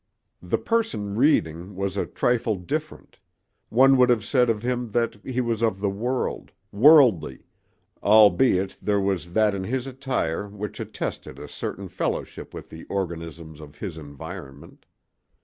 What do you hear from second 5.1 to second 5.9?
he was of